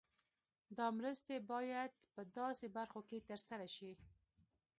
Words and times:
دا 0.77 0.87
مرستې 0.97 1.35
باید 1.51 1.91
په 2.13 2.21
داسې 2.39 2.65
برخو 2.77 2.99
کې 3.09 3.17
تر 3.29 3.39
سره 3.49 3.67
شي. 3.75 3.91